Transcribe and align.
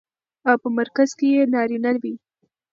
او 0.49 0.55
په 0.63 0.67
مرکز 0.77 1.09
کې 1.17 1.27
يې 1.35 1.43
نارينه 1.53 1.91
وي. 2.01 2.13